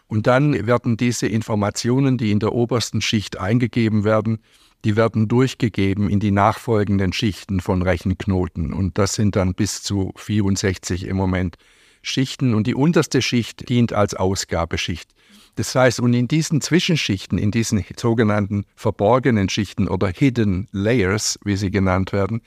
Und 0.07 0.27
dann 0.27 0.65
werden 0.67 0.97
diese 0.97 1.27
Informationen, 1.27 2.17
die 2.17 2.31
in 2.31 2.39
der 2.39 2.53
obersten 2.53 2.99
Schicht 2.99 3.39
eingegeben 3.39 4.03
werden, 4.03 4.39
die 4.83 4.95
werden 4.95 5.27
durchgegeben 5.27 6.09
in 6.09 6.19
die 6.19 6.31
nachfolgenden 6.31 7.13
Schichten 7.13 7.59
von 7.59 7.81
Rechenknoten. 7.81 8.73
Und 8.73 8.97
das 8.97 9.13
sind 9.13 9.35
dann 9.35 9.53
bis 9.53 9.83
zu 9.83 10.11
64 10.15 11.05
im 11.05 11.15
Moment 11.15 11.57
Schichten. 12.01 12.53
Und 12.53 12.67
die 12.67 12.75
unterste 12.75 13.21
Schicht 13.21 13.69
dient 13.69 13.93
als 13.93 14.13
Ausgabeschicht. 14.13 15.09
Das 15.55 15.75
heißt, 15.75 15.99
und 15.99 16.13
in 16.13 16.27
diesen 16.27 16.61
Zwischenschichten, 16.61 17.37
in 17.37 17.51
diesen 17.51 17.83
sogenannten 17.97 18.65
verborgenen 18.75 19.49
Schichten 19.49 19.87
oder 19.87 20.07
Hidden 20.07 20.67
Layers, 20.71 21.39
wie 21.43 21.57
sie 21.57 21.71
genannt 21.71 22.13
werden, 22.13 22.41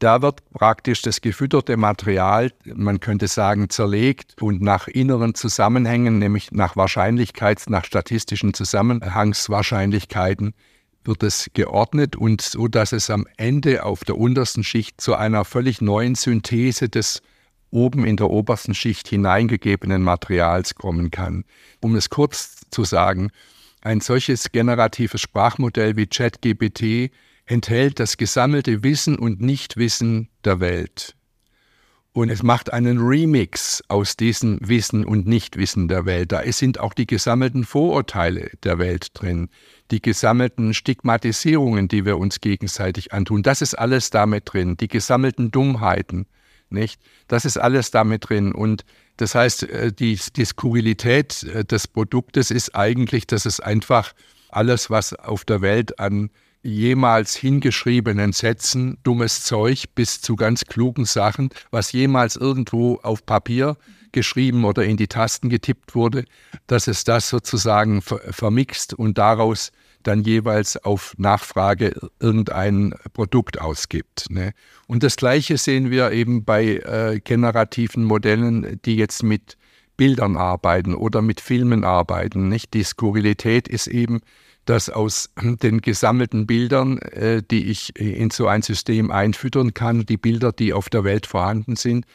da 0.00 0.22
wird 0.22 0.40
praktisch 0.52 1.02
das 1.02 1.20
gefütterte 1.20 1.76
Material, 1.76 2.50
man 2.64 3.00
könnte 3.00 3.28
sagen, 3.28 3.68
zerlegt 3.68 4.40
und 4.40 4.62
nach 4.62 4.88
inneren 4.88 5.34
Zusammenhängen, 5.34 6.18
nämlich 6.18 6.52
nach 6.52 6.74
Wahrscheinlichkeits-, 6.74 7.70
nach 7.70 7.84
statistischen 7.84 8.54
Zusammenhangswahrscheinlichkeiten, 8.54 10.54
wird 11.04 11.22
es 11.22 11.50
geordnet 11.52 12.16
und 12.16 12.40
so, 12.40 12.66
dass 12.66 12.92
es 12.92 13.10
am 13.10 13.26
Ende 13.36 13.84
auf 13.84 14.04
der 14.04 14.16
untersten 14.16 14.64
Schicht 14.64 15.00
zu 15.00 15.14
einer 15.14 15.44
völlig 15.44 15.82
neuen 15.82 16.14
Synthese 16.14 16.88
des 16.88 17.20
oben 17.70 18.04
in 18.04 18.16
der 18.16 18.30
obersten 18.30 18.74
Schicht 18.74 19.08
hineingegebenen 19.08 20.02
Materials 20.02 20.74
kommen 20.74 21.10
kann. 21.10 21.44
Um 21.80 21.94
es 21.94 22.10
kurz 22.10 22.62
zu 22.70 22.84
sagen, 22.84 23.30
ein 23.82 24.00
solches 24.00 24.52
generatives 24.52 25.20
Sprachmodell 25.20 25.96
wie 25.96 26.06
ChatGPT 26.06 27.12
enthält 27.46 27.98
das 27.98 28.16
gesammelte 28.16 28.82
Wissen 28.82 29.18
und 29.18 29.40
Nichtwissen 29.40 30.28
der 30.44 30.60
Welt. 30.60 31.16
Und 32.12 32.28
es 32.28 32.42
macht 32.42 32.72
einen 32.72 32.98
Remix 32.98 33.82
aus 33.88 34.16
diesem 34.16 34.58
Wissen 34.60 35.04
und 35.04 35.28
Nichtwissen 35.28 35.86
der 35.86 36.06
Welt. 36.06 36.32
Da 36.32 36.42
sind 36.50 36.80
auch 36.80 36.92
die 36.92 37.06
gesammelten 37.06 37.64
Vorurteile 37.64 38.50
der 38.64 38.78
Welt 38.78 39.10
drin, 39.14 39.48
die 39.92 40.02
gesammelten 40.02 40.74
Stigmatisierungen, 40.74 41.86
die 41.86 42.04
wir 42.04 42.18
uns 42.18 42.40
gegenseitig 42.40 43.12
antun. 43.12 43.44
Das 43.44 43.62
ist 43.62 43.74
alles 43.74 44.10
damit 44.10 44.52
drin, 44.52 44.76
die 44.76 44.88
gesammelten 44.88 45.52
Dummheiten, 45.52 46.26
nicht? 46.72 47.00
Das 47.28 47.44
ist 47.44 47.56
alles 47.56 47.90
damit 47.90 48.28
drin. 48.28 48.52
Und 48.52 48.84
das 49.16 49.34
heißt, 49.34 49.64
äh, 49.64 49.92
die, 49.92 50.18
die 50.36 50.44
Skurrilität 50.44 51.42
äh, 51.44 51.64
des 51.64 51.88
Produktes 51.88 52.50
ist 52.50 52.74
eigentlich, 52.74 53.26
dass 53.26 53.46
es 53.46 53.60
einfach 53.60 54.12
alles, 54.48 54.90
was 54.90 55.14
auf 55.14 55.44
der 55.44 55.60
Welt 55.60 55.98
an 55.98 56.30
jemals 56.62 57.34
hingeschriebenen 57.36 58.32
Sätzen, 58.32 58.98
dummes 59.02 59.44
Zeug 59.44 59.84
bis 59.94 60.20
zu 60.20 60.36
ganz 60.36 60.64
klugen 60.64 61.04
Sachen, 61.04 61.50
was 61.70 61.92
jemals 61.92 62.36
irgendwo 62.36 62.96
auf 63.02 63.24
Papier 63.24 63.76
geschrieben 64.12 64.64
oder 64.64 64.84
in 64.84 64.96
die 64.96 65.06
Tasten 65.06 65.48
getippt 65.48 65.94
wurde, 65.94 66.24
dass 66.66 66.86
es 66.86 67.04
das 67.04 67.28
sozusagen 67.28 68.02
vermixt 68.02 68.94
und 68.94 69.18
daraus 69.18 69.72
dann 70.02 70.22
jeweils 70.22 70.76
auf 70.76 71.14
Nachfrage 71.18 71.94
irgendein 72.20 72.94
Produkt 73.12 73.60
ausgibt. 73.60 74.26
Ne? 74.30 74.52
Und 74.86 75.02
das 75.02 75.16
Gleiche 75.16 75.58
sehen 75.58 75.90
wir 75.90 76.12
eben 76.12 76.44
bei 76.44 76.76
äh, 76.76 77.20
generativen 77.22 78.04
Modellen, 78.04 78.80
die 78.84 78.96
jetzt 78.96 79.22
mit 79.22 79.56
Bildern 79.96 80.36
arbeiten 80.36 80.94
oder 80.94 81.20
mit 81.20 81.40
Filmen 81.40 81.84
arbeiten. 81.84 82.48
Nicht? 82.48 82.72
Die 82.72 82.82
Skurrilität 82.82 83.68
ist 83.68 83.86
eben, 83.86 84.20
dass 84.64 84.88
aus 84.88 85.30
den 85.42 85.80
gesammelten 85.80 86.46
Bildern, 86.46 86.98
äh, 86.98 87.42
die 87.42 87.70
ich 87.70 87.98
in 87.98 88.30
so 88.30 88.46
ein 88.46 88.62
System 88.62 89.10
einfüttern 89.10 89.74
kann, 89.74 90.06
die 90.06 90.16
Bilder, 90.16 90.52
die 90.52 90.72
auf 90.72 90.88
der 90.88 91.04
Welt 91.04 91.26
vorhanden 91.26 91.76
sind, 91.76 92.06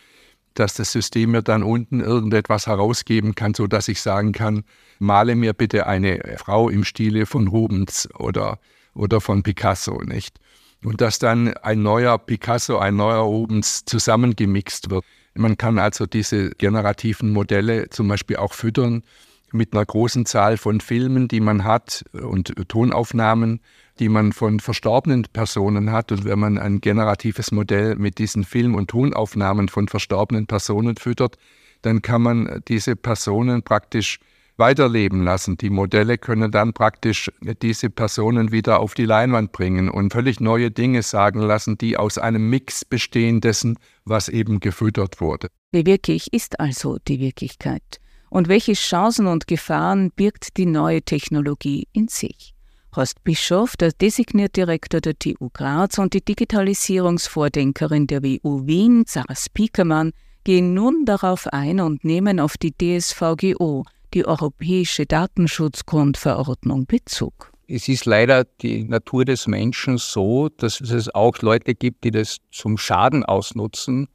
dass 0.56 0.74
das 0.74 0.92
System 0.92 1.32
mir 1.32 1.42
dann 1.42 1.64
unten 1.64 2.02
irgendetwas 2.02 2.68
herausgeben 2.68 3.36
kann, 3.36 3.54
so 3.54 3.68
dass 3.68 3.88
ich 3.88 4.02
sagen 4.02 4.32
kann, 4.32 4.64
male 5.00 5.36
mir 5.36 5.54
bitte 5.54 5.88
eine 5.88 6.36
Frau 6.38 6.70
im 6.70 6.84
Stile 6.84 7.26
von 7.26 7.48
Rubens 7.48 8.10
oder, 8.18 8.60
oder 8.94 9.22
von 9.22 9.44
Picasso, 9.44 10.02
nicht? 10.02 10.40
Und 10.84 11.02
dass 11.02 11.20
dann 11.20 11.54
ein 11.58 11.82
neuer 11.82 12.18
Picasso, 12.18 12.78
ein 12.78 12.96
neuer 12.96 13.22
Rubens 13.22 13.86
zusammengemixt 13.86 14.90
wird. 14.90 15.04
Man 15.34 15.58
kann 15.58 15.80
also 15.80 16.06
diese 16.06 16.52
generativen 16.52 17.32
Modelle 17.32 17.90
zum 17.90 18.08
Beispiel 18.08 18.38
auch 18.38 18.54
füttern 18.54 19.04
mit 19.52 19.74
einer 19.74 19.86
großen 19.86 20.26
Zahl 20.26 20.58
von 20.58 20.82
Filmen, 20.82 21.28
die 21.28 21.40
man 21.40 21.64
hat 21.64 22.04
und 22.14 22.54
Tonaufnahmen, 22.68 23.62
die 24.00 24.10
man 24.10 24.32
von 24.34 24.60
verstorbenen 24.60 25.26
Personen 25.32 25.92
hat. 25.92 26.12
Und 26.12 26.26
wenn 26.26 26.40
man 26.40 26.58
ein 26.58 26.82
generatives 26.82 27.52
Modell 27.52 27.96
mit 27.96 28.18
diesen 28.18 28.44
Film- 28.44 28.76
und 28.76 28.90
Tonaufnahmen 28.90 29.70
von 29.70 29.88
verstorbenen 29.88 30.48
Personen 30.48 30.98
füttert, 30.98 31.38
dann 31.82 32.02
kann 32.02 32.22
man 32.22 32.62
diese 32.68 32.96
Personen 32.96 33.64
praktisch 33.64 34.20
weiterleben 34.58 35.24
lassen. 35.24 35.58
Die 35.58 35.70
Modelle 35.70 36.18
können 36.18 36.52
dann 36.52 36.74
praktisch 36.74 37.32
diese 37.62 37.90
Personen 37.90 38.52
wieder 38.52 38.80
auf 38.80 38.94
die 38.94 39.06
Leinwand 39.06 39.52
bringen 39.52 39.90
und 39.90 40.14
völlig 40.14 40.40
neue 40.40 40.72
Dinge 40.72 41.02
sagen 41.02 41.42
lassen, 41.42 41.78
die 41.78 41.98
aus 41.98 42.18
einem 42.18 42.50
Mix 42.50 42.86
bestehen 42.86 43.42
dessen, 43.42 43.78
was 44.06 44.30
eben 44.30 44.60
gefüttert 44.60 45.20
wurde. 45.20 45.50
Wie 45.72 45.86
wirklich 45.86 46.32
ist 46.32 46.60
also 46.60 46.98
die 47.08 47.20
Wirklichkeit? 47.20 48.00
Und 48.30 48.48
welche 48.48 48.74
Chancen 48.74 49.28
und 49.28 49.48
Gefahren 49.48 50.12
birgt 50.12 50.58
die 50.58 50.66
neue 50.66 51.02
Technologie 51.02 51.88
in 51.94 52.08
sich? 52.08 52.55
Horst 52.96 53.24
Bischof, 53.24 53.76
der 53.76 53.92
designierte 53.92 54.62
Direktor 54.62 55.02
der 55.02 55.20
TU 55.20 55.50
Graz 55.52 55.98
und 55.98 56.14
die 56.14 56.24
Digitalisierungsvordenkerin 56.24 58.08
der 58.08 58.24
WU 58.24 58.66
Wien, 58.66 59.04
Sarah 59.06 59.36
Spiekermann, 59.36 60.14
gehen 60.46 60.74
nun 60.74 61.04
darauf 61.06 61.48
ein 61.48 61.82
und 61.82 62.06
nehmen 62.06 62.40
auf 62.40 62.56
die 62.58 62.72
DSVGO, 62.72 63.84
die 64.14 64.26
Europäische 64.26 65.06
Datenschutzgrundverordnung, 65.06 66.86
Bezug. 66.86 67.52
Es 67.68 67.88
ist 67.90 68.06
leider 68.06 68.46
die 68.62 68.84
Natur 68.84 69.26
des 69.26 69.48
Menschen 69.48 69.98
so, 69.98 70.50
dass 70.50 70.80
es 70.80 71.14
auch 71.14 71.40
Leute 71.42 71.76
gibt, 71.76 72.04
die 72.04 72.12
das 72.12 72.38
zum 72.52 72.78
Schaden 72.78 73.26
ausnutzen, 73.26 74.08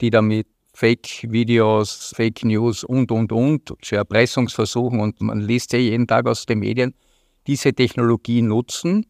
die 0.00 0.10
damit 0.10 0.48
Fake-Videos, 0.72 2.12
Fake 2.16 2.44
News 2.44 2.82
und, 2.82 3.12
und, 3.12 3.30
und 3.30 3.72
zu 3.80 3.94
Erpressungsversuchen 3.94 4.98
und 4.98 5.20
man 5.20 5.40
liest 5.40 5.72
ja 5.72 5.78
jeden 5.78 6.08
Tag 6.08 6.26
aus 6.26 6.46
den 6.46 6.58
Medien, 6.58 6.94
diese 7.46 7.72
Technologie 7.72 8.42
nutzen. 8.42 9.06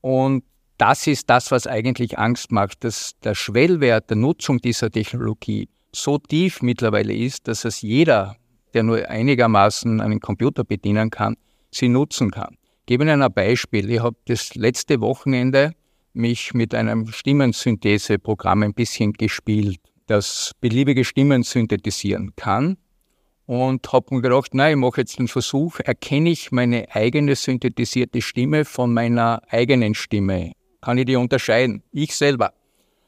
Und 0.00 0.44
das 0.78 1.06
ist 1.06 1.28
das, 1.28 1.50
was 1.50 1.66
eigentlich 1.66 2.18
Angst 2.18 2.52
macht, 2.52 2.84
dass 2.84 3.12
der 3.24 3.34
Schwellwert 3.34 4.10
der 4.10 4.16
Nutzung 4.16 4.58
dieser 4.58 4.90
Technologie 4.90 5.68
so 5.92 6.18
tief 6.18 6.62
mittlerweile 6.62 7.14
ist, 7.14 7.48
dass 7.48 7.64
es 7.64 7.82
jeder, 7.82 8.36
der 8.74 8.82
nur 8.82 9.08
einigermaßen 9.08 10.00
einen 10.00 10.20
Computer 10.20 10.64
bedienen 10.64 11.10
kann, 11.10 11.36
sie 11.70 11.88
nutzen 11.88 12.30
kann. 12.30 12.56
Ich 12.80 12.86
gebe 12.86 13.04
Ihnen 13.04 13.22
ein 13.22 13.32
Beispiel. 13.32 13.90
Ich 13.90 14.00
habe 14.00 14.16
das 14.26 14.54
letzte 14.54 15.00
Wochenende 15.00 15.72
mich 16.14 16.54
mit 16.54 16.74
einem 16.74 17.06
Stimmensyntheseprogramm 17.08 18.62
ein 18.62 18.74
bisschen 18.74 19.12
gespielt 19.12 19.80
das 20.08 20.52
beliebige 20.60 21.04
Stimmen 21.04 21.42
synthetisieren 21.42 22.34
kann. 22.34 22.76
Und 23.48 23.90
habe 23.94 24.14
mir 24.14 24.20
gedacht, 24.20 24.52
nein, 24.52 24.72
ich 24.72 24.76
mache 24.76 25.00
jetzt 25.00 25.18
den 25.18 25.26
Versuch, 25.26 25.80
erkenne 25.82 26.28
ich 26.28 26.52
meine 26.52 26.94
eigene 26.94 27.34
synthetisierte 27.34 28.20
Stimme 28.20 28.66
von 28.66 28.92
meiner 28.92 29.40
eigenen 29.48 29.94
Stimme? 29.94 30.52
Kann 30.82 30.98
ich 30.98 31.06
die 31.06 31.16
unterscheiden? 31.16 31.82
Ich 31.90 32.14
selber, 32.14 32.52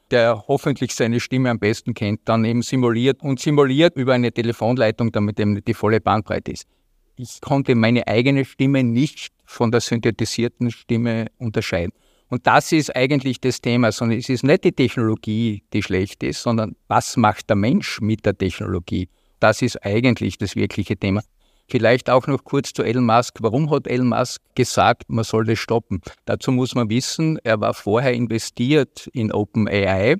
der 0.09 0.45
hoffentlich 0.47 0.95
seine 0.95 1.19
Stimme 1.19 1.51
am 1.51 1.59
besten 1.59 1.93
kennt, 1.93 2.21
dann 2.25 2.43
eben 2.43 2.63
simuliert 2.63 3.21
und 3.21 3.39
simuliert 3.39 3.95
über 3.97 4.13
eine 4.13 4.31
Telefonleitung, 4.31 5.11
damit 5.11 5.39
eben 5.39 5.63
die 5.63 5.75
volle 5.75 6.01
Bandbreite 6.01 6.53
ist. 6.53 6.65
Ich 7.17 7.39
konnte 7.39 7.75
meine 7.75 8.07
eigene 8.07 8.43
Stimme 8.43 8.83
nicht 8.83 9.31
von 9.45 9.69
der 9.69 9.79
synthetisierten 9.79 10.71
Stimme 10.71 11.27
unterscheiden. 11.37 11.93
Und 12.29 12.47
das 12.47 12.71
ist 12.71 12.95
eigentlich 12.95 13.41
das 13.41 13.61
Thema, 13.61 13.91
sondern 13.91 14.17
es 14.17 14.27
ist 14.27 14.43
nicht 14.43 14.63
die 14.63 14.71
Technologie, 14.71 15.61
die 15.71 15.83
schlecht 15.83 16.23
ist, 16.23 16.41
sondern 16.41 16.75
was 16.87 17.15
macht 17.15 17.47
der 17.47 17.57
Mensch 17.57 18.01
mit 18.01 18.25
der 18.25 18.35
Technologie? 18.35 19.07
Das 19.41 19.61
ist 19.63 19.83
eigentlich 19.83 20.37
das 20.37 20.55
wirkliche 20.55 20.95
Thema. 20.95 21.23
Vielleicht 21.67 22.09
auch 22.09 22.27
noch 22.27 22.43
kurz 22.43 22.73
zu 22.73 22.83
Elon 22.83 23.05
Musk. 23.05 23.39
Warum 23.39 23.71
hat 23.71 23.87
Elon 23.87 24.09
Musk 24.09 24.39
gesagt, 24.55 25.05
man 25.07 25.23
soll 25.23 25.45
das 25.45 25.57
stoppen? 25.57 26.01
Dazu 26.25 26.51
muss 26.51 26.75
man 26.75 26.89
wissen, 26.89 27.39
er 27.43 27.59
war 27.59 27.73
vorher 27.73 28.13
investiert 28.13 29.07
in 29.13 29.31
OpenAI 29.31 30.17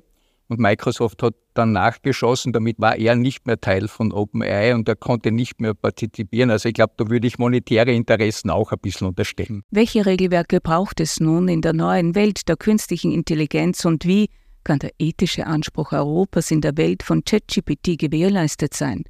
und 0.48 0.58
Microsoft 0.58 1.22
hat 1.22 1.34
dann 1.54 1.70
nachgeschossen. 1.70 2.52
Damit 2.52 2.80
war 2.80 2.96
er 2.96 3.14
nicht 3.14 3.46
mehr 3.46 3.60
Teil 3.60 3.86
von 3.86 4.12
OpenAI 4.12 4.74
und 4.74 4.88
er 4.88 4.96
konnte 4.96 5.30
nicht 5.30 5.60
mehr 5.60 5.74
partizipieren. 5.74 6.50
Also 6.50 6.68
ich 6.68 6.74
glaube, 6.74 6.94
da 6.96 7.08
würde 7.08 7.26
ich 7.28 7.38
monetäre 7.38 7.92
Interessen 7.92 8.50
auch 8.50 8.72
ein 8.72 8.78
bisschen 8.80 9.06
unterstellen. 9.06 9.62
Welche 9.70 10.04
Regelwerke 10.04 10.60
braucht 10.60 10.98
es 10.98 11.20
nun 11.20 11.46
in 11.46 11.60
der 11.60 11.74
neuen 11.74 12.16
Welt 12.16 12.48
der 12.48 12.56
künstlichen 12.56 13.12
Intelligenz 13.12 13.84
und 13.84 14.04
wie 14.04 14.30
kann 14.64 14.78
der 14.78 14.92
ethische 14.98 15.46
Anspruch 15.46 15.92
Europas 15.92 16.50
in 16.50 16.60
der 16.60 16.76
Welt 16.76 17.02
von 17.02 17.24
ChatGPT 17.24 17.98
gewährleistet 17.98 18.74
sein? 18.74 19.04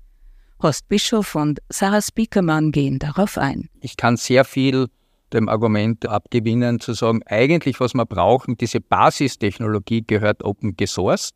Horst 0.62 0.88
Bischof 0.88 1.34
und 1.34 1.60
Sarah 1.68 2.02
Spiekermann 2.02 2.70
gehen 2.70 2.98
darauf 2.98 3.36
ein. 3.36 3.68
Ich 3.80 3.96
kann 3.96 4.16
sehr 4.16 4.44
viel 4.44 4.88
dem 5.32 5.48
Argument 5.48 6.06
abgewinnen, 6.06 6.78
zu 6.78 6.92
sagen, 6.92 7.22
eigentlich 7.26 7.80
was 7.80 7.94
wir 7.94 8.06
brauchen, 8.06 8.56
diese 8.56 8.80
Basistechnologie 8.80 10.04
gehört 10.06 10.44
open 10.44 10.76
gesourced. 10.76 11.34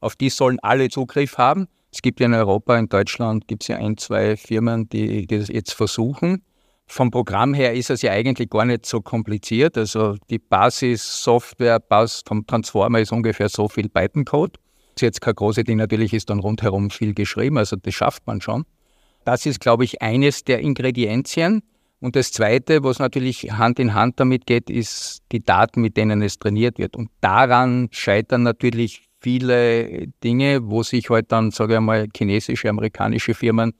Auf 0.00 0.16
die 0.16 0.30
sollen 0.30 0.58
alle 0.60 0.88
Zugriff 0.88 1.38
haben. 1.38 1.68
Es 1.92 2.02
gibt 2.02 2.20
ja 2.20 2.26
in 2.26 2.34
Europa, 2.34 2.76
in 2.76 2.88
Deutschland 2.88 3.46
gibt 3.46 3.62
es 3.62 3.68
ja 3.68 3.76
ein, 3.76 3.96
zwei 3.96 4.36
Firmen, 4.36 4.88
die, 4.88 5.26
die 5.26 5.38
das 5.38 5.48
jetzt 5.48 5.72
versuchen. 5.72 6.42
Vom 6.86 7.10
Programm 7.10 7.54
her 7.54 7.72
ist 7.72 7.90
es 7.90 8.02
ja 8.02 8.12
eigentlich 8.12 8.50
gar 8.50 8.64
nicht 8.64 8.86
so 8.86 9.00
kompliziert. 9.00 9.78
Also 9.78 10.16
die 10.30 10.38
Basissoftware 10.38 11.80
vom 12.26 12.46
Transformer 12.46 13.00
ist 13.00 13.12
ungefähr 13.12 13.48
so 13.48 13.68
viel 13.68 13.88
Python-Code 13.88 14.58
ist 14.96 15.02
jetzt 15.02 15.20
kein 15.20 15.34
großes 15.34 15.64
Ding, 15.64 15.78
natürlich 15.78 16.12
ist 16.12 16.30
dann 16.30 16.40
rundherum 16.40 16.90
viel 16.90 17.14
geschrieben, 17.14 17.58
also 17.58 17.76
das 17.76 17.94
schafft 17.94 18.26
man 18.26 18.40
schon. 18.40 18.64
Das 19.24 19.46
ist, 19.46 19.60
glaube 19.60 19.84
ich, 19.84 20.02
eines 20.02 20.44
der 20.44 20.60
Ingredienzien. 20.60 21.62
Und 22.00 22.16
das 22.16 22.32
Zweite, 22.32 22.84
was 22.84 22.98
natürlich 22.98 23.52
Hand 23.52 23.78
in 23.78 23.94
Hand 23.94 24.20
damit 24.20 24.46
geht, 24.46 24.68
ist 24.68 25.22
die 25.32 25.42
Daten, 25.42 25.80
mit 25.80 25.96
denen 25.96 26.20
es 26.20 26.38
trainiert 26.38 26.78
wird. 26.78 26.96
Und 26.96 27.10
daran 27.22 27.88
scheitern 27.90 28.42
natürlich 28.42 29.08
viele 29.20 30.08
Dinge, 30.22 30.68
wo 30.68 30.82
sich 30.82 31.08
halt 31.08 31.32
dann, 31.32 31.50
sage 31.50 31.76
ich 31.76 31.80
mal, 31.80 32.06
chinesische, 32.14 32.68
amerikanische 32.68 33.32
Firmen 33.32 33.72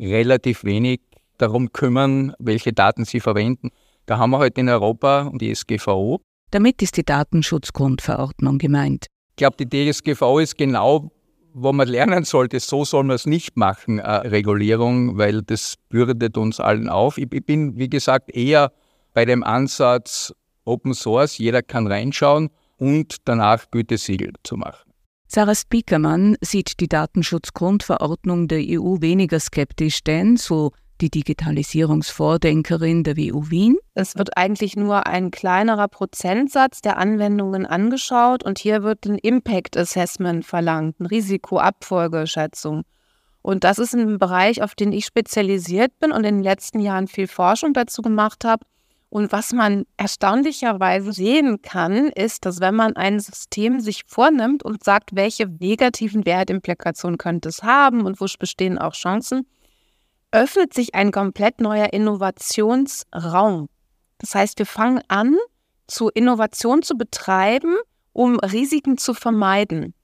relativ 0.00 0.64
wenig 0.64 1.00
darum 1.38 1.72
kümmern, 1.72 2.34
welche 2.38 2.72
Daten 2.72 3.04
sie 3.04 3.20
verwenden. 3.20 3.70
Da 4.06 4.18
haben 4.18 4.30
wir 4.30 4.38
halt 4.38 4.58
in 4.58 4.68
Europa 4.68 5.30
die 5.34 5.54
SGVO. 5.54 6.20
Damit 6.50 6.82
ist 6.82 6.96
die 6.96 7.04
Datenschutzgrundverordnung 7.04 8.58
gemeint 8.58 9.06
glaube, 9.38 9.56
die 9.56 9.90
DSGV 9.90 10.40
ist 10.40 10.58
genau, 10.58 11.10
wo 11.54 11.72
man 11.72 11.88
lernen 11.88 12.24
sollte, 12.24 12.60
so 12.60 12.84
soll 12.84 13.04
man 13.04 13.16
es 13.16 13.24
nicht 13.24 13.56
machen, 13.56 13.98
äh, 13.98 14.10
Regulierung, 14.10 15.16
weil 15.16 15.42
das 15.42 15.76
bürdet 15.88 16.36
uns 16.36 16.60
allen 16.60 16.90
auf. 16.90 17.16
Ich, 17.16 17.32
ich 17.32 17.46
bin, 17.46 17.78
wie 17.78 17.88
gesagt, 17.88 18.30
eher 18.36 18.72
bei 19.14 19.24
dem 19.24 19.42
Ansatz 19.42 20.34
Open 20.64 20.92
Source, 20.92 21.38
jeder 21.38 21.62
kann 21.62 21.86
reinschauen 21.86 22.50
und 22.76 23.16
danach 23.24 23.70
Gütesiegel 23.70 24.34
zu 24.42 24.56
machen. 24.56 24.92
Sarah 25.26 25.54
Spiekermann 25.54 26.36
sieht 26.40 26.80
die 26.80 26.88
Datenschutzgrundverordnung 26.88 28.48
der 28.48 28.60
EU 28.60 29.00
weniger 29.00 29.40
skeptisch, 29.40 30.02
denn 30.04 30.36
so 30.36 30.72
die 31.00 31.10
Digitalisierungsvordenkerin 31.10 33.04
der 33.04 33.16
WU 33.16 33.50
Wien. 33.50 33.76
Es 33.94 34.16
wird 34.16 34.36
eigentlich 34.36 34.76
nur 34.76 35.06
ein 35.06 35.30
kleinerer 35.30 35.88
Prozentsatz 35.88 36.80
der 36.80 36.98
Anwendungen 36.98 37.66
angeschaut 37.66 38.44
und 38.44 38.58
hier 38.58 38.82
wird 38.82 39.06
ein 39.06 39.18
Impact 39.18 39.76
Assessment 39.76 40.44
verlangt, 40.44 40.96
eine 40.98 41.10
Risikoabfolgeschätzung. 41.10 42.84
Und 43.42 43.64
das 43.64 43.78
ist 43.78 43.94
ein 43.94 44.18
Bereich, 44.18 44.62
auf 44.62 44.74
den 44.74 44.92
ich 44.92 45.06
spezialisiert 45.06 45.98
bin 46.00 46.12
und 46.12 46.24
in 46.24 46.36
den 46.36 46.44
letzten 46.44 46.80
Jahren 46.80 47.08
viel 47.08 47.28
Forschung 47.28 47.72
dazu 47.72 48.02
gemacht 48.02 48.44
habe. 48.44 48.64
Und 49.10 49.32
was 49.32 49.54
man 49.54 49.84
erstaunlicherweise 49.96 51.12
sehen 51.12 51.62
kann, 51.62 52.08
ist, 52.08 52.44
dass 52.44 52.60
wenn 52.60 52.74
man 52.74 52.94
ein 52.94 53.20
System 53.20 53.80
sich 53.80 54.02
vornimmt 54.06 54.62
und 54.62 54.84
sagt, 54.84 55.16
welche 55.16 55.46
negativen 55.46 56.26
Wertimplikationen 56.26 57.16
könnte 57.16 57.48
es 57.48 57.62
haben 57.62 58.04
und 58.04 58.20
wo 58.20 58.26
bestehen 58.38 58.78
auch 58.78 58.92
Chancen, 58.92 59.46
öffnet 60.30 60.74
sich 60.74 60.94
ein 60.94 61.12
komplett 61.12 61.60
neuer 61.60 61.92
Innovationsraum. 61.92 63.68
Das 64.18 64.34
heißt, 64.34 64.58
wir 64.58 64.66
fangen 64.66 65.02
an, 65.08 65.36
zu 65.86 66.08
Innovation 66.08 66.82
zu 66.82 66.96
betreiben, 66.96 67.76
um 68.12 68.38
Risiken 68.38 68.98
zu 68.98 69.14
vermeiden. 69.14 69.94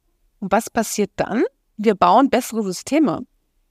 Und 0.40 0.52
was 0.52 0.70
passiert 0.70 1.10
dann? 1.16 1.44
Wir 1.76 1.94
bauen 1.94 2.30
bessere 2.30 2.62
Systeme. 2.62 3.26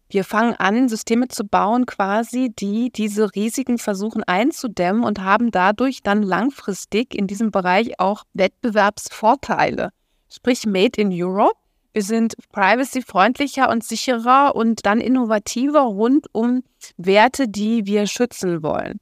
Wir 0.09 0.23
fangen 0.23 0.53
an, 0.55 0.89
Systeme 0.89 1.27
zu 1.27 1.43
bauen, 1.43 1.87
quasi, 1.87 2.51
die 2.53 2.91
diese 2.91 3.33
Risiken 3.33 3.79
versuchen 3.79 4.23
einzudämmen 4.23 5.03
und 5.03 5.21
haben 5.21 5.49
dadurch 5.49 6.03
dann 6.03 6.21
langfristig 6.21 7.15
in 7.15 7.25
diesem 7.25 7.49
Bereich 7.49 7.99
auch 7.99 8.23
Wettbewerbsvorteile. 8.33 9.89
Sprich, 10.29 10.67
Made 10.67 11.01
in 11.01 11.09
Europe 11.11 11.57
wir 11.93 12.03
sind 12.03 12.35
privacy-freundlicher 12.51 13.69
und 13.69 13.83
sicherer 13.83 14.55
und 14.55 14.85
dann 14.85 14.99
innovativer 14.99 15.81
rund 15.81 16.27
um 16.31 16.63
Werte, 16.97 17.47
die 17.47 17.85
wir 17.85 18.07
schützen 18.07 18.63
wollen. 18.63 18.99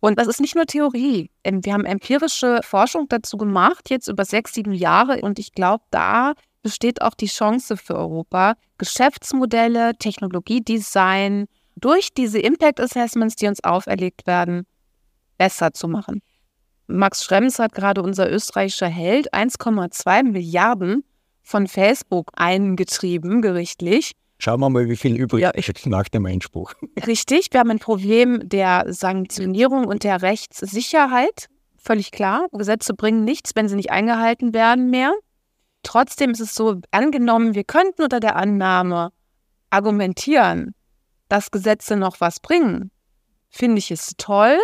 Und 0.00 0.18
das 0.18 0.26
ist 0.26 0.40
nicht 0.40 0.54
nur 0.54 0.66
Theorie. 0.66 1.30
Wir 1.44 1.72
haben 1.72 1.84
empirische 1.84 2.60
Forschung 2.62 3.08
dazu 3.08 3.36
gemacht, 3.36 3.90
jetzt 3.90 4.08
über 4.08 4.24
sechs, 4.24 4.52
sieben 4.54 4.72
Jahre. 4.72 5.20
Und 5.22 5.38
ich 5.38 5.52
glaube, 5.52 5.84
da 5.90 6.34
besteht 6.62 7.00
auch 7.00 7.14
die 7.14 7.26
Chance 7.26 7.76
für 7.76 7.96
Europa, 7.96 8.54
Geschäftsmodelle, 8.78 9.96
Technologiedesign 9.96 11.46
durch 11.76 12.12
diese 12.12 12.38
Impact 12.38 12.80
Assessments, 12.80 13.36
die 13.36 13.46
uns 13.46 13.62
auferlegt 13.62 14.26
werden, 14.26 14.66
besser 15.38 15.72
zu 15.72 15.88
machen. 15.88 16.22
Max 16.88 17.24
Schrems 17.24 17.58
hat 17.58 17.72
gerade 17.72 18.02
unser 18.02 18.30
österreichischer 18.30 18.88
Held 18.88 19.32
1,2 19.34 20.22
Milliarden 20.24 21.04
von 21.46 21.68
Facebook 21.68 22.32
eingetrieben, 22.34 23.40
gerichtlich. 23.40 24.12
Schauen 24.38 24.60
wir 24.60 24.68
mal, 24.68 24.88
wie 24.88 24.96
viel 24.96 25.16
übrig 25.16 25.42
ja. 25.42 25.50
ist 25.50 25.86
nach 25.86 26.08
dem 26.08 26.26
Einspruch. 26.26 26.74
Richtig, 27.06 27.48
wir 27.52 27.60
haben 27.60 27.70
ein 27.70 27.78
Problem 27.78 28.46
der 28.48 28.84
Sanktionierung 28.88 29.86
und 29.86 30.02
der 30.02 30.22
Rechtssicherheit. 30.22 31.46
Völlig 31.78 32.10
klar. 32.10 32.48
Gesetze 32.52 32.94
bringen 32.94 33.24
nichts, 33.24 33.52
wenn 33.54 33.68
sie 33.68 33.76
nicht 33.76 33.90
eingehalten 33.90 34.52
werden 34.54 34.90
mehr. 34.90 35.14
Trotzdem 35.84 36.32
ist 36.32 36.40
es 36.40 36.52
so, 36.52 36.80
angenommen, 36.90 37.54
wir 37.54 37.64
könnten 37.64 38.02
unter 38.02 38.18
der 38.18 38.34
Annahme 38.34 39.12
argumentieren, 39.70 40.74
dass 41.28 41.52
Gesetze 41.52 41.96
noch 41.96 42.20
was 42.20 42.40
bringen, 42.40 42.90
finde 43.50 43.78
ich 43.78 43.92
es 43.92 44.14
toll, 44.18 44.58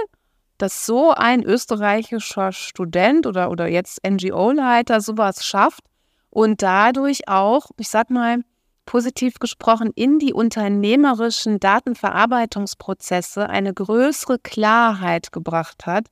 dass 0.58 0.84
so 0.84 1.12
ein 1.12 1.44
österreichischer 1.44 2.50
Student 2.50 3.26
oder, 3.26 3.50
oder 3.50 3.68
jetzt 3.68 4.00
NGO-Leiter 4.04 5.00
sowas 5.00 5.46
schafft, 5.46 5.84
und 6.32 6.62
dadurch 6.62 7.28
auch, 7.28 7.70
ich 7.76 7.88
sag 7.88 8.08
mal, 8.10 8.38
positiv 8.86 9.38
gesprochen, 9.38 9.90
in 9.94 10.18
die 10.18 10.32
unternehmerischen 10.32 11.60
Datenverarbeitungsprozesse 11.60 13.48
eine 13.48 13.74
größere 13.74 14.38
Klarheit 14.38 15.30
gebracht 15.30 15.84
hat. 15.84 16.06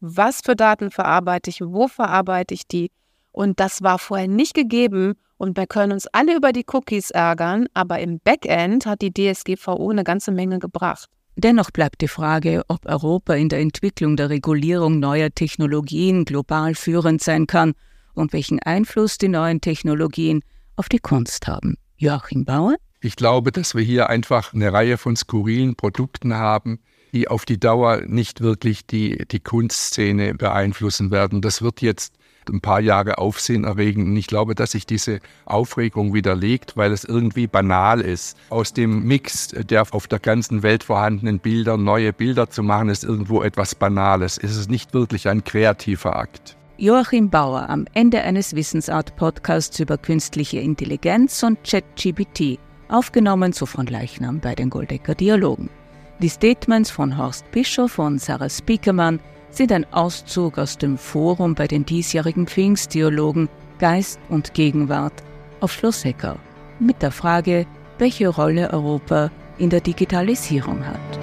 Was 0.00 0.42
für 0.44 0.54
Daten 0.54 0.92
verarbeite 0.92 1.50
ich, 1.50 1.60
wo 1.60 1.88
verarbeite 1.88 2.54
ich 2.54 2.68
die? 2.68 2.92
Und 3.32 3.58
das 3.58 3.82
war 3.82 3.98
vorher 3.98 4.28
nicht 4.28 4.54
gegeben. 4.54 5.14
Und 5.38 5.56
wir 5.56 5.66
können 5.66 5.92
uns 5.92 6.06
alle 6.06 6.36
über 6.36 6.52
die 6.52 6.64
Cookies 6.72 7.10
ärgern, 7.10 7.66
aber 7.74 7.98
im 7.98 8.20
Backend 8.20 8.86
hat 8.86 9.02
die 9.02 9.12
DSGVO 9.12 9.90
eine 9.90 10.04
ganze 10.04 10.30
Menge 10.30 10.60
gebracht. 10.60 11.08
Dennoch 11.34 11.72
bleibt 11.72 12.00
die 12.00 12.08
Frage, 12.08 12.62
ob 12.68 12.86
Europa 12.86 13.34
in 13.34 13.48
der 13.48 13.58
Entwicklung 13.58 14.16
der 14.16 14.30
Regulierung 14.30 15.00
neuer 15.00 15.30
Technologien 15.34 16.24
global 16.24 16.76
führend 16.76 17.24
sein 17.24 17.48
kann 17.48 17.74
und 18.14 18.32
welchen 18.32 18.58
Einfluss 18.60 19.18
die 19.18 19.28
neuen 19.28 19.60
Technologien 19.60 20.42
auf 20.76 20.88
die 20.88 20.98
Kunst 20.98 21.46
haben. 21.46 21.76
Joachim 21.96 22.44
Bauer? 22.44 22.76
Ich 23.00 23.16
glaube, 23.16 23.52
dass 23.52 23.74
wir 23.74 23.82
hier 23.82 24.08
einfach 24.08 24.54
eine 24.54 24.72
Reihe 24.72 24.96
von 24.96 25.14
skurrilen 25.14 25.76
Produkten 25.76 26.34
haben, 26.34 26.80
die 27.12 27.28
auf 27.28 27.44
die 27.44 27.60
Dauer 27.60 28.02
nicht 28.06 28.40
wirklich 28.40 28.86
die, 28.86 29.24
die 29.30 29.40
Kunstszene 29.40 30.34
beeinflussen 30.34 31.10
werden. 31.10 31.42
Das 31.42 31.62
wird 31.62 31.80
jetzt 31.80 32.14
ein 32.48 32.60
paar 32.60 32.80
Jahre 32.80 33.18
Aufsehen 33.18 33.64
erregen. 33.64 34.06
Und 34.06 34.16
ich 34.16 34.26
glaube, 34.26 34.54
dass 34.54 34.72
sich 34.72 34.86
diese 34.86 35.20
Aufregung 35.44 36.14
widerlegt, 36.14 36.76
weil 36.76 36.92
es 36.92 37.04
irgendwie 37.04 37.46
banal 37.46 38.00
ist. 38.00 38.36
Aus 38.50 38.72
dem 38.72 39.04
Mix 39.04 39.48
der 39.48 39.86
auf 39.90 40.08
der 40.08 40.18
ganzen 40.18 40.62
Welt 40.62 40.84
vorhandenen 40.84 41.38
Bilder 41.38 41.76
neue 41.76 42.12
Bilder 42.12 42.50
zu 42.50 42.62
machen, 42.62 42.88
ist 42.88 43.04
irgendwo 43.04 43.42
etwas 43.42 43.74
Banales. 43.74 44.38
Es 44.38 44.56
ist 44.56 44.70
nicht 44.70 44.94
wirklich 44.94 45.28
ein 45.28 45.44
kreativer 45.44 46.16
Akt. 46.16 46.56
Joachim 46.76 47.30
Bauer 47.30 47.70
am 47.70 47.86
Ende 47.94 48.20
eines 48.22 48.56
Wissensart-Podcasts 48.56 49.78
über 49.78 49.96
künstliche 49.96 50.58
Intelligenz 50.58 51.40
und 51.44 51.62
ChatGPT, 51.62 52.58
aufgenommen 52.88 53.52
zu 53.52 53.64
von 53.64 53.86
Leichnam 53.86 54.40
bei 54.40 54.56
den 54.56 54.70
Goldecker 54.70 55.14
Dialogen. 55.14 55.70
Die 56.18 56.28
Statements 56.28 56.90
von 56.90 57.16
Horst 57.16 57.48
Bischof 57.52 58.00
und 58.00 58.20
Sarah 58.20 58.48
Spiekermann 58.48 59.20
sind 59.50 59.70
ein 59.70 59.86
Auszug 59.92 60.58
aus 60.58 60.76
dem 60.76 60.98
Forum 60.98 61.54
bei 61.54 61.68
den 61.68 61.86
diesjährigen 61.86 62.48
Pfingstdialogen 62.48 63.48
Geist 63.78 64.18
und 64.28 64.52
Gegenwart 64.54 65.22
auf 65.60 65.72
Schloss 65.72 66.04
Hecker 66.04 66.38
mit 66.80 67.02
der 67.02 67.12
Frage, 67.12 67.66
welche 67.98 68.28
Rolle 68.28 68.72
Europa 68.72 69.30
in 69.58 69.70
der 69.70 69.80
Digitalisierung 69.80 70.84
hat. 70.84 71.18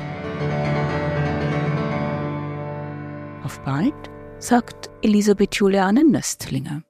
Auf 3.44 3.60
bald, 3.66 4.11
sagt 4.41 4.89
Elisabeth 5.04 5.56
Juliane 5.56 6.04
Nöstlinger. 6.04 6.82